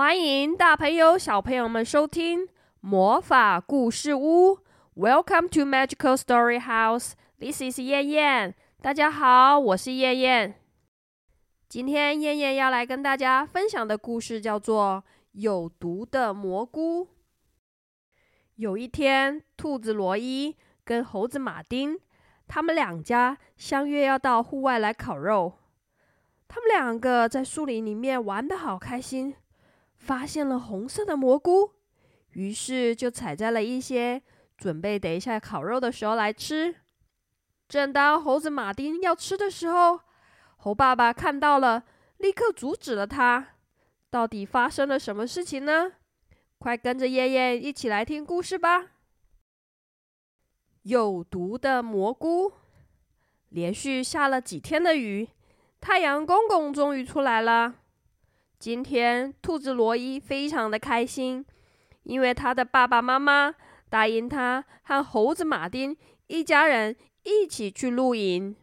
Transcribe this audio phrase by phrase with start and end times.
[0.00, 2.48] 欢迎大朋友、小朋友们收听
[2.80, 4.58] 魔法故事屋。
[4.96, 7.12] Welcome to Magical Story House.
[7.38, 8.54] This is 燕燕。
[8.80, 10.54] 大家好，我是燕燕。
[11.68, 17.04] 今天燕燕要来跟大家分享的故事叫做《有毒的蘑菇》。
[18.54, 22.00] 有一天，兔子罗伊跟猴子马丁，
[22.48, 25.58] 他们两家相约要到户外来烤肉。
[26.48, 29.34] 他们两个在树林里面玩的好开心。
[30.00, 31.70] 发现了红色的蘑菇，
[32.30, 34.20] 于是就采摘了一些，
[34.56, 36.74] 准备等一下烤肉的时候来吃。
[37.68, 40.00] 正当猴子马丁要吃的时候，
[40.56, 41.84] 猴爸爸看到了，
[42.16, 43.50] 立刻阻止了他。
[44.10, 45.92] 到底发生了什么事情呢？
[46.58, 48.86] 快跟着燕燕一起来听故事吧！
[50.82, 52.52] 有毒的蘑菇，
[53.50, 55.28] 连续下了几天的雨，
[55.80, 57.76] 太阳公公终于出来了。
[58.60, 61.42] 今天，兔子罗伊非常的开心，
[62.02, 63.54] 因为他的爸爸妈妈
[63.88, 68.54] 答应他和猴子马丁一家人一起去露营。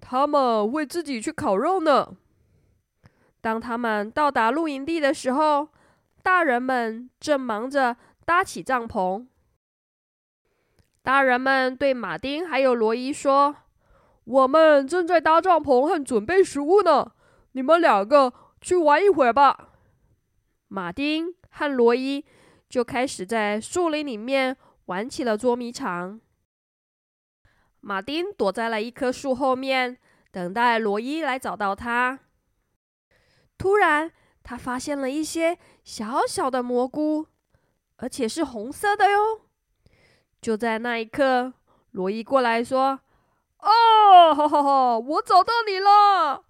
[0.00, 2.16] 他们会自己去烤肉呢。
[3.40, 5.68] 当他们到达露营地的时候，
[6.24, 9.28] 大人们正忙着搭起帐篷。
[11.04, 13.54] 大人们对马丁还有罗伊说
[14.24, 17.12] ：“我们正在搭帐篷和准备食物呢，
[17.52, 19.70] 你们两个。”去玩一会儿吧。
[20.68, 22.24] 马丁和罗伊
[22.68, 26.20] 就开始在树林里面玩起了捉迷藏。
[27.80, 29.98] 马丁躲在了一棵树后面，
[30.32, 32.18] 等待罗伊来找到他。
[33.56, 34.10] 突然，
[34.42, 37.28] 他发现了一些小小的蘑菇，
[37.96, 39.42] 而且是红色的哟。
[40.42, 41.54] 就在那一刻，
[41.92, 43.00] 罗伊过来说
[43.60, 46.44] ：“哦，哈哈哈，我找到你了！”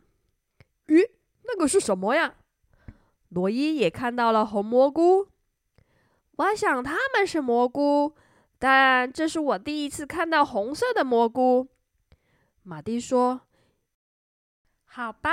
[0.89, 1.11] 咦？
[1.47, 2.35] 那个是什么呀？
[3.29, 5.29] 罗伊也看到了红蘑菇。
[6.37, 8.15] 我想他们是蘑菇，
[8.59, 11.69] 但这是我第一次看到红色的蘑菇。
[12.63, 13.41] 马蒂说
[14.85, 15.31] ：“好吧，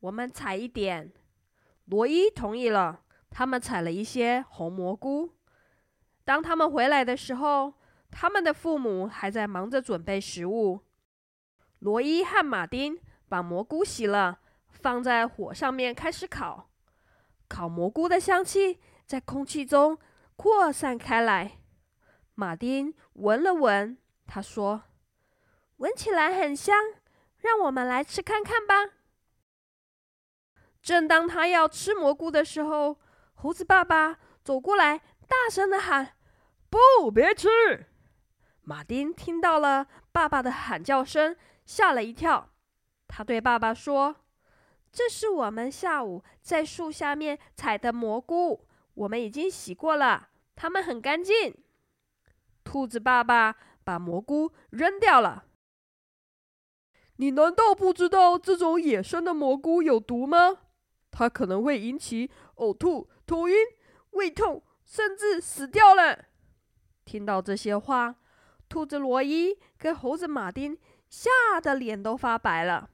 [0.00, 1.12] 我们采一点。”
[1.86, 3.02] 罗伊同意了。
[3.28, 5.30] 他们采了一些红蘑菇。
[6.24, 7.74] 当他们回来的时候，
[8.10, 10.80] 他们的父母还在忙着准备食物。
[11.80, 14.38] 罗伊和马丁把蘑菇洗了。
[14.80, 16.70] 放在火上面开始烤，
[17.48, 19.98] 烤蘑菇的香气在空气中
[20.36, 21.58] 扩散开来。
[22.34, 24.82] 马丁闻了闻，他说
[25.78, 26.76] ：“闻起来很香，
[27.38, 28.92] 让我们来吃看看吧。”
[30.82, 33.00] 正当他要吃蘑菇的时候，
[33.34, 36.16] 猴子爸爸走过来，大声的喊
[36.70, 37.48] ：“不，别吃！”
[38.62, 42.50] 马丁听到了爸爸的喊叫声，吓了一跳。
[43.08, 44.16] 他对爸爸说。
[44.96, 51.54] 这是我们下午在树下面采的蘑菇，我们已经洗过了，它们很干净。
[52.64, 55.44] 兔子爸爸把蘑菇扔掉了。
[57.16, 60.60] 你难道不知道这种野生的蘑菇有毒吗？
[61.10, 63.54] 它可能会引起呕吐、头晕、
[64.12, 66.24] 胃痛，甚至死掉了。
[67.04, 68.16] 听到这些话，
[68.66, 70.78] 兔子罗伊跟猴子马丁
[71.10, 72.88] 吓得脸都发白了。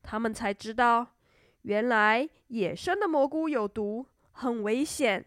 [0.00, 1.13] 他们才知道。
[1.64, 5.24] 原来野生的蘑菇有毒，很危险。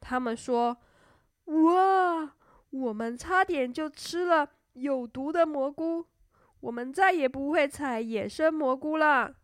[0.00, 0.76] 他们说
[1.46, 2.34] ：“哇，
[2.70, 6.06] 我们差点就吃了有毒的蘑菇，
[6.60, 9.34] 我们再也不会采野生蘑菇了。”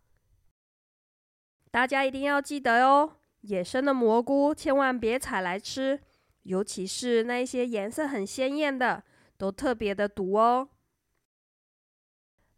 [1.73, 6.01] 大家一定要记得哦，野生的蘑菇千万别采来吃，
[6.43, 9.03] 尤其是那些颜色很鲜艳的，
[9.37, 10.69] 都特别的毒哦。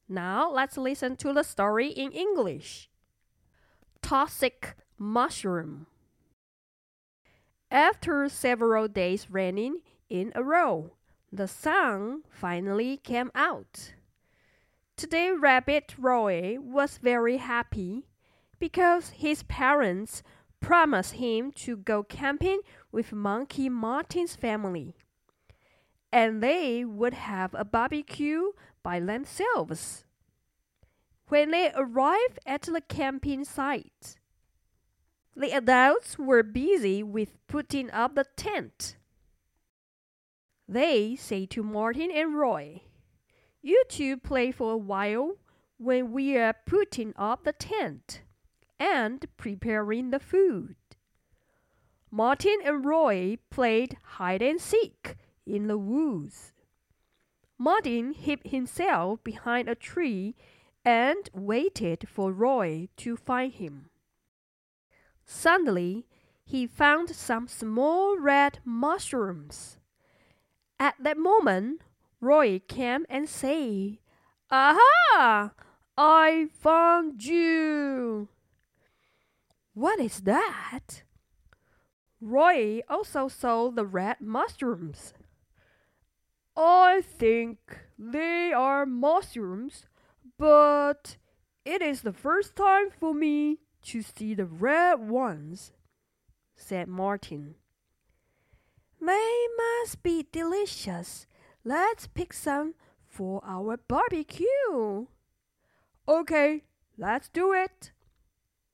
[0.06, 2.88] Now let's listen to the story in English.
[4.04, 5.86] Toxic mushroom.
[7.70, 9.78] After several days raining
[10.10, 10.92] in a row,
[11.32, 13.94] the sun finally came out.
[14.98, 18.04] Today, Rabbit Roy was very happy
[18.58, 20.22] because his parents
[20.60, 22.60] promised him to go camping
[22.92, 24.94] with Monkey Martin's family.
[26.12, 28.52] And they would have a barbecue
[28.82, 30.04] by themselves.
[31.28, 34.16] When they arrived at the camping site,
[35.34, 38.96] the adults were busy with putting up the tent.
[40.68, 42.82] They say to Martin and Roy,
[43.62, 45.38] You two play for a while
[45.78, 48.22] when we are putting up the tent
[48.78, 50.76] and preparing the food.
[52.10, 55.16] Martin and Roy played hide and seek
[55.46, 56.52] in the woods.
[57.58, 60.36] Martin hid himself behind a tree
[60.84, 63.90] and waited for Roy to find him.
[65.24, 66.06] Suddenly,
[66.44, 69.78] he found some small red mushrooms.
[70.78, 71.80] At that moment,
[72.20, 73.98] Roy came and said,
[74.50, 75.52] Aha!
[75.96, 78.28] I found you!
[79.72, 81.02] What is that?
[82.20, 85.14] Roy also saw the red mushrooms.
[86.56, 87.58] I think
[87.98, 89.86] they are mushrooms,
[90.38, 91.16] but
[91.64, 95.72] it is the first time for me to see the red ones,
[96.56, 97.54] said Martin.
[99.00, 101.26] They must be delicious.
[101.64, 102.74] Let's pick some
[103.06, 105.06] for our barbecue.
[106.08, 106.62] Okay,
[106.96, 107.92] let's do it.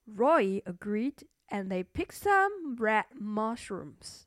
[0.07, 4.27] Roy agreed and they picked some red mushrooms.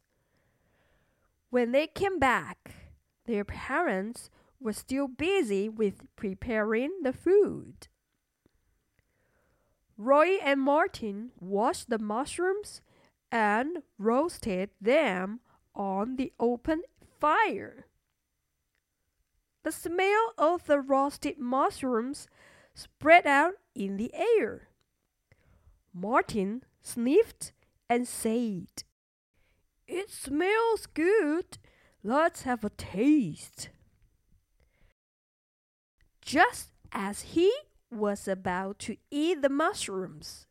[1.49, 2.75] When they came back,
[3.25, 4.29] their parents
[4.63, 7.87] were still busy with preparing the food.
[9.97, 12.81] Roy and Martin washed the mushrooms
[13.31, 15.39] and roasted them
[15.75, 16.83] on the open
[17.19, 17.87] fire.
[19.63, 22.27] The smell of the roasted mushrooms
[22.73, 24.69] spread out in the air.
[25.93, 27.53] Martin sniffed
[27.89, 28.83] and said,
[29.87, 31.57] It smells good.
[32.03, 33.69] Let's have a taste.
[36.25, 37.53] Just as he
[37.91, 40.47] was about to eat the mushrooms,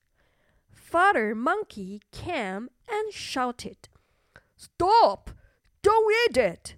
[0.71, 3.89] Father Monkey came and shouted,
[4.55, 5.31] Stop!
[5.83, 6.77] Don't eat it!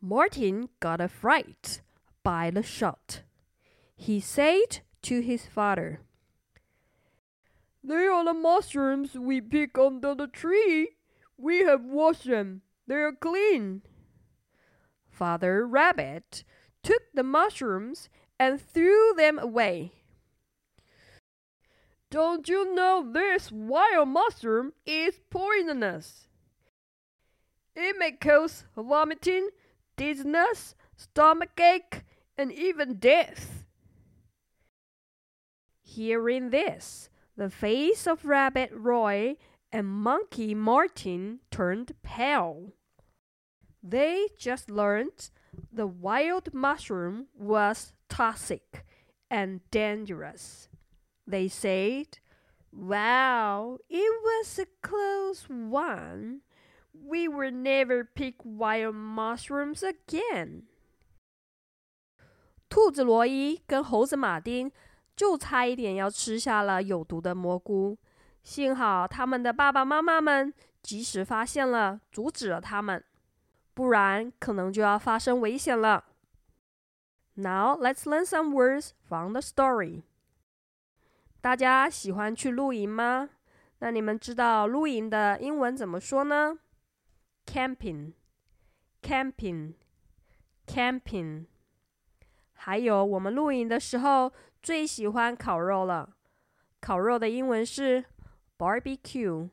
[0.00, 1.82] Martin got a fright
[2.22, 3.22] by the shot.
[3.96, 6.00] He said to his father,
[7.82, 10.90] They are the mushrooms we pick under the tree.
[11.36, 12.62] We have washed them.
[12.86, 13.82] They are clean.
[15.10, 16.44] Father Rabbit
[16.82, 19.92] took the mushrooms and threw them away.
[22.10, 26.26] Don't you know this wild mushroom is poisonous?
[27.76, 29.50] It may cause vomiting,
[29.96, 32.02] dizziness, stomachache,
[32.36, 33.64] and even death.
[35.82, 39.36] Hearing this, the face of Rabbit Roy
[39.70, 42.72] and Monkey Martin turned pale.
[43.82, 45.30] They just learned
[45.73, 48.85] the wild mushroom was toxic
[49.29, 50.69] and dangerous.
[51.27, 52.19] They said,
[52.71, 56.41] Wow, it was a close one.
[56.93, 60.63] We will never pick wild mushrooms again.
[62.69, 64.71] 兔子罗伊跟猴子马丁
[65.15, 67.97] 就差一点要吃下了有毒的蘑菇，
[68.43, 73.01] 幸好他们的爸爸妈妈们及时发现了，阻止了他们，
[73.74, 76.04] 不然可能就要发生危险了。
[77.34, 80.02] Now let's learn some words from the story.
[81.40, 83.30] 大家喜欢去露营吗？
[83.78, 86.58] 那你们知道露营的英文怎么说呢
[87.46, 88.12] ？Camping,
[89.00, 89.74] camping,
[90.66, 91.46] camping。
[92.52, 94.30] 还有我们露营的时候
[94.60, 96.14] 最喜欢烤肉了，
[96.78, 98.04] 烤肉的英文是
[98.58, 99.48] barbecue,